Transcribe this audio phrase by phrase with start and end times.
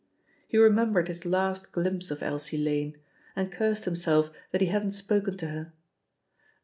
[0.47, 2.97] He remembered his last glimpse of Elsie Lane,
[3.35, 5.73] and cursed himself that he hadn't spoken to her.